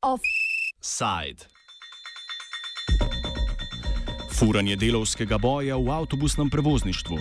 [0.00, 1.44] Offside.
[4.32, 7.18] Furanje delovskega boja v avtobusnem prevozništvu.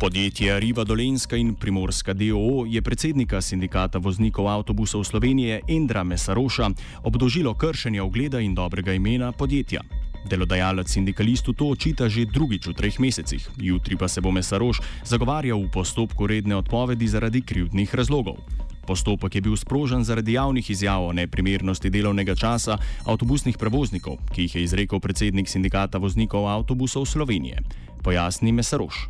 [0.00, 6.70] Podjetje Riva Dolenska in Primorska DOO je predsednika sindikata voznikov avtobusov Slovenije Endra Mesaroša
[7.02, 10.07] obdožilo kršenja ugleda in dobrega imena podjetja.
[10.28, 15.56] Delodajalec sindikalistu to očita že drugič v treh mesecih, jutri pa se bo Mesaroš zagovarjal
[15.64, 18.36] v postopku redne odpovedi zaradi krivdnih razlogov.
[18.84, 22.76] Postopek je bil sprožen zaradi javnih izjav o neprimernosti delovnega časa
[23.08, 27.64] avtobusnih prevoznikov, ki jih je izrekel predsednik sindikata voznikov avtobusov Slovenije.
[28.04, 29.08] Pojasni Mesaroš.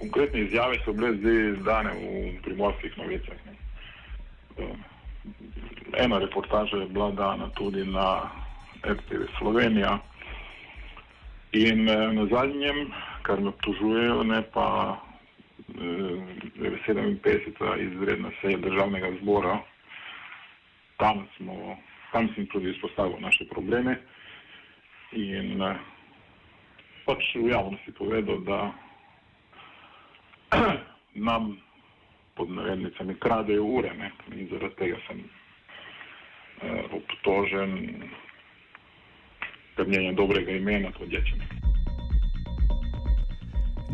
[0.00, 3.36] Konkretne izjave so bile zdaj dane v primorskih novicah.
[3.46, 3.52] Ne.
[5.96, 8.28] Ena reportaža je bila dana tudi na
[8.84, 9.98] RTV Slovenija.
[11.54, 12.90] In na zadnjem,
[13.22, 14.98] kar me obtožujejo, ne pa
[15.68, 17.78] 57.
[17.78, 19.58] izredna seja državnega zbora,
[20.96, 21.76] tam, smo,
[22.12, 23.96] tam sem tudi izpostavil naše probleme
[25.12, 25.62] in
[27.06, 28.72] pač v javnosti povedal, da
[31.28, 31.54] nam
[32.34, 34.10] pod navednicami kradejo ure ne?
[34.34, 35.30] in zaradi tega sem uh,
[36.98, 38.02] obtožen
[39.76, 41.64] krnjenja dobrega imena podjetja.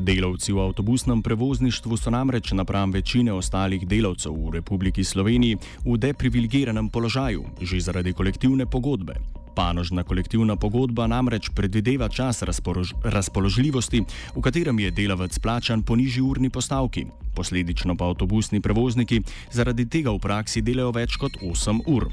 [0.00, 6.88] Delavci v avtobusnem prevozništvu so namreč napram večine ostalih delavcev v Republiki Sloveniji v deprivilegiranem
[6.88, 9.14] položaju, že zaradi kolektivne pogodbe.
[9.54, 14.00] Panožna kolektivna pogodba namreč predvideva čas razpolož razpoložljivosti,
[14.36, 17.06] v katerem je delavec plačan po nižji urni postavki.
[17.34, 19.20] Posledično pa avtobusni prevozniki
[19.52, 22.08] zaradi tega v praksi delajo več kot 8 ur.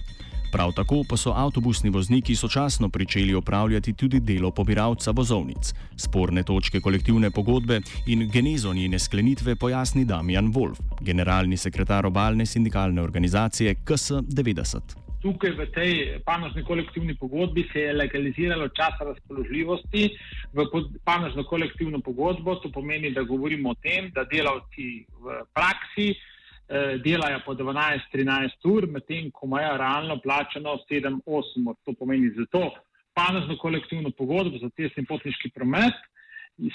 [0.52, 5.73] Prav tako pa so avtobusni vozniki sočasno pričeli opravljati tudi delo pobiralca vozovnic.
[5.95, 13.02] Sporne točke kolektivne pogodbe in genezo njene sklenitve pojasni Damjan Wolf, generalni sekretar obalne sindikalne
[13.02, 14.95] organizacije KS90.
[15.22, 15.92] Tukaj v tej
[16.26, 20.10] panožni kolektivni pogodbi se je legaliziralo čas razpoložljivosti
[20.54, 20.66] v
[21.04, 22.55] panožno kolektivno pogodbo.
[22.55, 26.14] To pomeni, da govorimo o tem, da delavci v praksi
[27.04, 31.22] delajo po 12-13 ur, medtem ko imajo realno plačano 7-8
[31.70, 31.76] ur.
[31.86, 32.73] To pomeni zato
[33.17, 35.98] panožno kolektivno pogodbo za cestni potniški promet.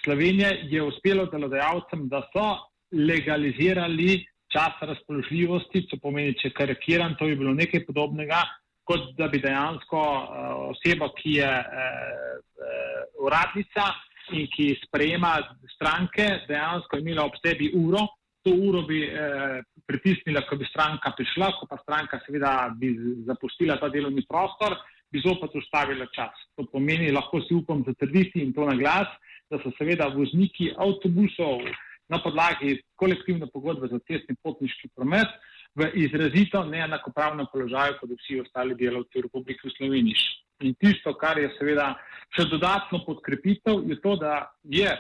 [0.05, 2.47] Slovenija je uspelo delodajalcem, da so
[2.93, 8.43] legalizirali čas razpoložljivosti, to pomeni, če karikiram, to bi bilo nekaj podobnega,
[8.85, 12.33] kot da bi dejansko uh, oseba, ki je uh,
[12.67, 13.89] uh, uradnica
[14.37, 15.37] in ki sprejema
[15.77, 18.05] stranke, dejansko imela ob sebi uro,
[18.43, 22.95] to uro bi uh, pritisnila, ko bi stranka prišla, ko pa stranka seveda bi
[23.27, 24.77] zapustila ta delovni prostor,
[25.13, 26.35] bi zopet ustavila čas.
[26.57, 29.11] To pomeni, lahko si upam zatrditi in to na glas,
[29.51, 31.67] da so seveda vozniki avtobusov,
[32.13, 35.31] na podlagi kolektivne pogodbe za cestni potniški promet
[35.79, 40.27] v izrazito neenakopravnem položaju kot vsi ostali delavci v Republiki Sloveniji.
[40.69, 41.95] In tisto, kar je seveda
[42.37, 44.91] še dodatno podkrepitev, je to, da je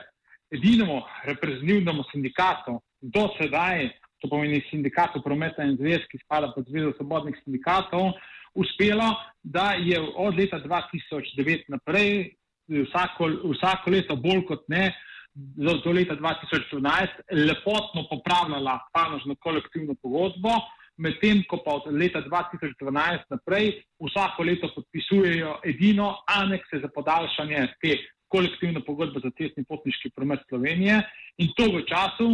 [0.53, 3.91] edinemu reprezentativnemu sindikatu do sedaj,
[4.23, 8.15] to pomeni sindikatu prometa in zvez, ki spada pod zvezo svobodnih sindikatov,
[8.55, 9.09] uspelo,
[9.43, 12.37] da je od leta 2009 naprej
[12.69, 14.93] vsako, vsako leto bolj kot ne
[15.35, 17.09] do leta 2012
[17.49, 20.51] lepotno popravljala panožno kolektivno pogodbo,
[20.97, 27.97] medtem ko pa od leta 2012 naprej vsako leto podpisujejo edino anekse za podaljšanje te
[28.29, 31.01] kolektivne pogodbe za cestni potniški promet Slovenije
[31.39, 32.29] in to v času,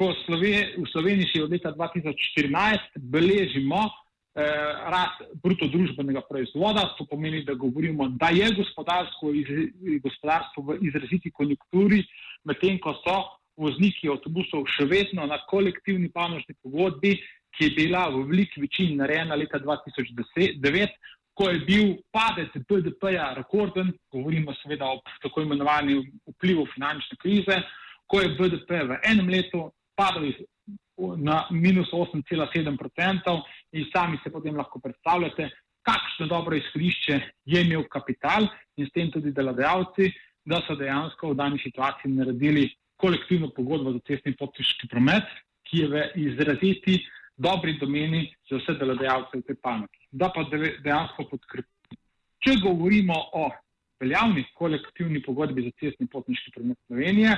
[0.00, 4.44] ko v Sloveniji še od leta 2014 beležimo eh,
[4.88, 9.50] rast bruto družbenega proizvoda, to pomeni, da govorimo, da je gospodarstvo, iz,
[10.00, 12.00] gospodarstvo v izraziti konjunkturi,
[12.48, 13.18] medtem ko so
[13.60, 17.18] vozniki avtobusov še vedno na kolektivni panožni pogodbi,
[17.52, 20.96] ki je bila v veliki večini narejena leta 2009,
[21.36, 21.84] ko je bil
[22.14, 27.58] padec BDP-ja rekorden, govorimo seveda o tako imenovanem vplivu finančne krize,
[28.08, 29.66] ko je BDP v enem letu
[30.00, 30.32] padel
[31.16, 33.36] na minus 8,7%
[33.72, 35.50] in sami se potem lahko predstavljate,
[35.84, 40.10] kakšno dobro izhodišče je imel kapital in s tem tudi delodajalci
[40.44, 45.28] da so dejansko v dani situaciji naredili kolektivno pogodbo za cestni potniški promet,
[45.68, 46.98] ki je v izraziti
[47.36, 50.06] dobri domeni za vse delodajalce v tej panogi.
[50.10, 51.98] Da pa dejansko podkrepimo.
[52.40, 53.50] Če govorimo o
[54.00, 57.36] veljavni kolektivni pogodbi za cestni potniški promet Slovenije,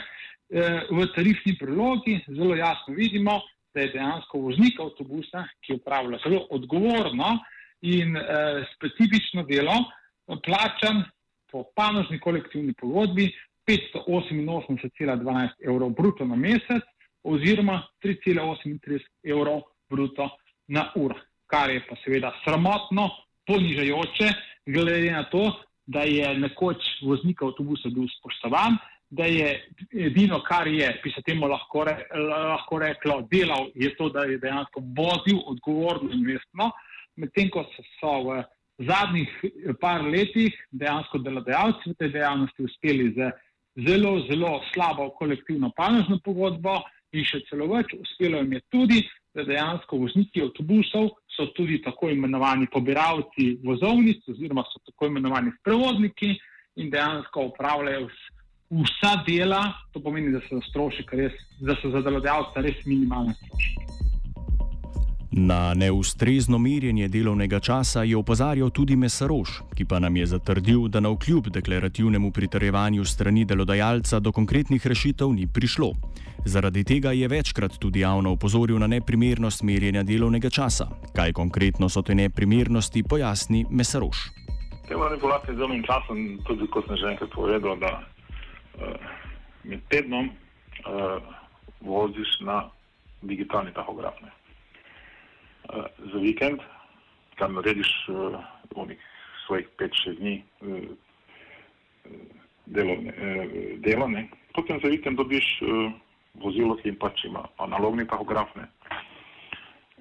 [0.90, 3.40] v tarifni prilogi zelo jasno vidimo,
[3.74, 7.38] da je dejansko voznik avtobusa, ki upravlja zelo odgovorno
[7.82, 9.74] in eh, specifično delo,
[10.44, 11.04] plačan
[11.50, 13.32] po panožni kolektivni pogodbi
[13.68, 16.82] 588,12 evrov bruto na mesec
[17.22, 20.30] oziroma 3,38 evrov bruto
[20.68, 21.14] na uro,
[21.46, 23.10] kar je pa seveda sramotno
[23.46, 24.32] ponižajoče,
[24.66, 25.52] glede na to,
[25.86, 28.78] da je nekoč voznik avtobusa bil spoštovan,
[29.12, 29.48] da je
[29.92, 34.38] edino, kar je, bi se temu lahko, re, lahko reklo, delal, je to, da je
[34.40, 36.70] dejansko vozil odgovorno in vestno,
[37.20, 38.38] medtem ko so, so v
[38.88, 39.34] zadnjih
[39.80, 43.28] par letih dejansko delodajalci v tej dejavnosti uspeli z
[43.84, 46.80] zelo, zelo slabo kolektivno panožno pogodbo
[47.12, 49.02] in še celo več, uspelo jim je tudi,
[49.36, 56.32] da dejansko vozniki avtobusov so tudi tako imenovani pobiralci vozovnic oziroma so tako imenovani prevozniki
[56.80, 58.08] in dejansko upravljajo
[58.72, 63.92] vsa dela, to pomeni, da so stroški res, da so za delodajalca res minimalne stroške.
[65.32, 71.00] Na neustrezno merjenje delovnega časa je opozarjal tudi Mesaroš, ki pa nam je zatrdil, da
[71.00, 75.92] na vkljub deklarativnemu pritrjevanju strani delodajalca do konkretnih rešitev ni prišlo.
[76.44, 80.88] Zaradi tega je večkrat tudi javno opozoril na neprimernost merjenja delovnega časa.
[81.16, 84.28] Kaj konkretno so te neprimernosti, pojasni Mesaroš.
[84.88, 88.04] Te manipulacije z delovnim časom, tudi kot sem že enkrat povedal, da
[89.64, 91.22] med tednom uh,
[91.80, 92.70] voziš na
[93.22, 94.14] digitalni tahograf.
[94.22, 96.60] Uh, za vikend,
[97.38, 98.40] kar narediš uh,
[99.46, 100.78] svojih 5-6 dni uh,
[102.66, 105.92] delovne, uh, potem za vikend dobiš uh,
[106.42, 108.48] vozilo, ki pač ima analogni tahograf.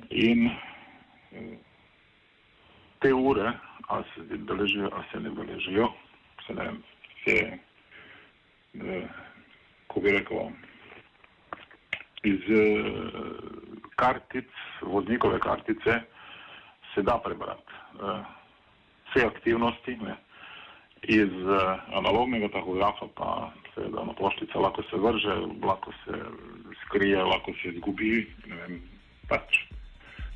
[0.09, 0.50] In
[3.01, 3.51] te ure,
[3.88, 5.91] ali se beležijo, ali se ne beležijo,
[6.47, 6.83] se ne vem,
[7.25, 7.57] eh,
[9.88, 10.51] ko bi rekel,
[12.23, 12.85] iz eh,
[13.95, 14.50] kartic,
[14.81, 16.00] voznikove kartice,
[16.94, 18.23] se da prebrati eh,
[19.09, 19.95] vse aktivnosti.
[19.95, 20.15] Ne.
[21.01, 25.35] Iz eh, analognega tahografa pa seveda na poštice lahko se vrže,
[25.65, 26.23] lahko se
[26.85, 28.27] skrije, lahko se izgubi.
[29.29, 29.63] Pač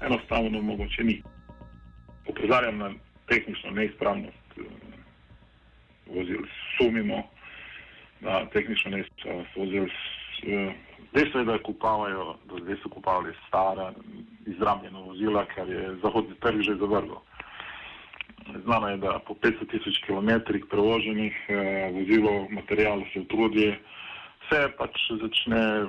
[0.01, 1.21] enostavno mogoče ni.
[2.27, 2.91] Opozarjam na
[3.27, 4.59] tehnično neizpravnost
[6.07, 6.41] vozil.
[6.77, 7.23] Sumimo,
[8.21, 9.93] na tehnično nesposobnost.
[10.47, 10.73] Eh,
[11.13, 13.93] dejstvo je, da kupavajo, da zdaj so kupavali stara,
[14.45, 17.21] izrabljena vozila, kar je zahodni trg že zavrlo.
[18.63, 20.29] Znano je, da po 500 tisoč km
[20.69, 23.75] prevoženih eh, vozilo, material se utrudi,
[24.45, 25.85] vse pač začne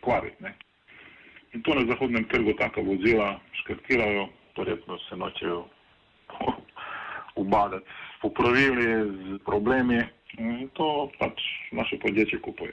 [0.00, 0.42] kvariti.
[0.42, 0.54] Ne?
[1.52, 5.64] In to na zahodnem trgu taka vozila škartirajo, verjetno se nočejo
[7.42, 7.86] ubadati
[8.20, 10.02] popravili, z problemi.
[10.38, 11.40] In to pač
[11.72, 12.72] naše podjetje kupuje.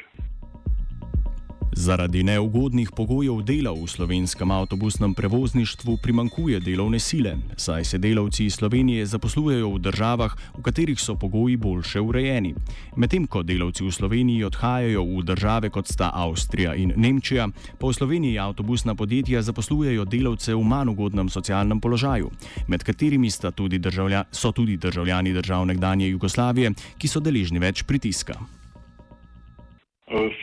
[1.75, 8.55] Zaradi neugodnih pogojev dela v slovenskem avtobusnem prevozništvu primankuje delovne sile, saj se delavci iz
[8.55, 12.55] Slovenije zaposlujejo v državah, v katerih so pogoji boljše urejeni.
[12.95, 17.49] Medtem ko delavci v Sloveniji odhajajo v države kot sta Avstrija in Nemčija,
[17.79, 22.31] pa v Sloveniji avtobusna podjetja zaposlujejo delavce v manj ugodnem socialnem položaju,
[22.67, 28.54] med katerimi tudi državlja, so tudi državljani držav nekdanje Jugoslavije, ki so deležni več pritiska.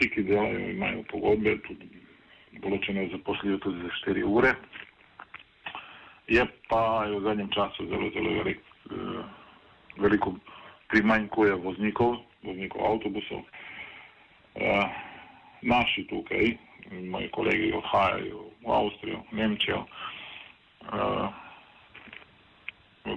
[0.02, 1.88] Eh, vsi, ki delajo, imajo pogodbe, tudi
[2.62, 4.54] določene zaposlijo tudi za 4 ure.
[6.26, 8.60] Je pa je v zadnjem času zelo, zelo velik,
[8.90, 9.22] eh,
[9.98, 10.34] veliko
[10.88, 13.44] primanjkuje voznikov, voznikov avtobusov.
[14.56, 14.86] Eh,
[15.62, 16.58] naši tukaj,
[16.90, 19.86] moji kolegi odhajajo v Avstrijo, Nemčijo.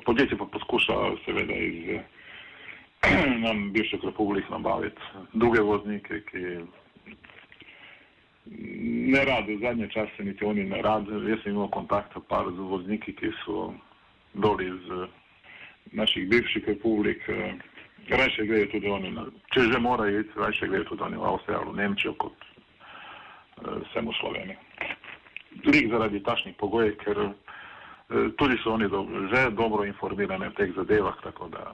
[0.05, 0.93] Podjetje pa poskuša
[1.25, 1.99] seveda iz
[3.45, 5.01] nam bivših republik nabaviti
[5.33, 6.43] druge voznike, ki
[9.13, 11.11] ne radi, v zadnje čase niti oni ne radi.
[11.29, 13.73] Jaz sem imel kontakta par z vozniki, ki so
[14.33, 15.09] doli iz
[15.91, 17.21] naših bivših republik.
[18.09, 21.59] Rajše grejo tudi oni, na, če že morajo iti, rajše grejo tudi oni v Avstrijo
[21.59, 22.37] ali v Nemčijo kot
[23.89, 24.57] vsem v Sloveniji.
[25.65, 27.17] Lik zaradi tašnih pogojev, ker
[28.37, 31.73] tudi so oni do, že dobro informirani o teh zadevah, tako da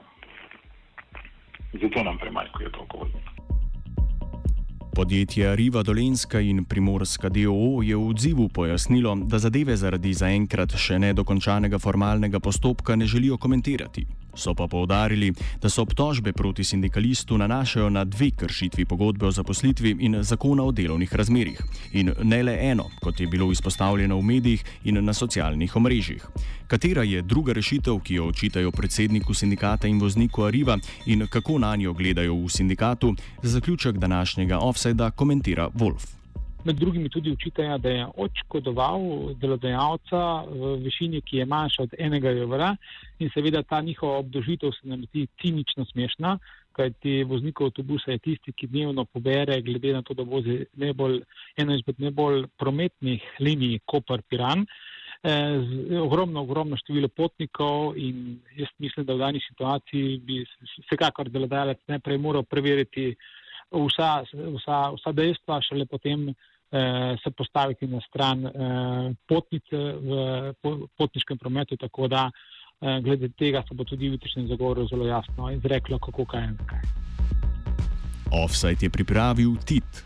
[1.80, 3.32] zato nam premajkuje toliko voznikov.
[4.94, 10.98] Podjetje Riva Dolenska in Primorska DOO je v odzivu pojasnilo, da zadeve zaradi zaenkrat še
[10.98, 14.04] nedokončanega formalnega postopka ne želijo komentirati.
[14.34, 19.96] So pa povdarili, da so obtožbe proti sindikalistu nanašajo na dve kršitvi pogodbe o zaposlitvi
[20.00, 21.60] in zakona o delovnih razmerih.
[21.92, 26.26] In ne le eno, kot je bilo izpostavljeno v medijih in na socialnih omrežjih.
[26.66, 31.76] Katera je druga rešitev, ki jo očitajo predsedniku sindikata in vozniku Ariva in kako na
[31.76, 36.21] njo gledajo v sindikatu, za zaključek današnjega offsajda komentira Wolf.
[36.64, 42.30] Med drugim tudi učitelja, da je očkodoval delodajalca v višini, ki je manjša od enega
[42.30, 42.76] evra
[43.18, 46.38] in seveda ta njihova obdožitev se nam zdi cinično smešna,
[46.72, 50.64] kajti voznikov avtobusa je tisti, ki dnevno pobere, glede na to, da vozi
[51.56, 54.66] eno izmed najbolj prometnih linij Koper-Piran.
[55.22, 60.40] Eh, z ogromno, ogromno število potnikov in jaz mislim, da v dani situaciji bi
[60.80, 63.12] vsekakor delodajalec najprej moral preveriti
[63.70, 66.34] vsa, vsa, vsa dejstva, šele potem eh,
[67.22, 68.50] se postaviti na stran eh,
[69.28, 70.54] potnice v
[70.96, 75.50] potniškem prometu, tako da eh, glede tega se bo tudi v jutrišnjem zagovoru zelo jasno
[75.52, 76.80] izreklo, kako kaj in zakaj.
[78.32, 80.00] Offside je pripravil Tit.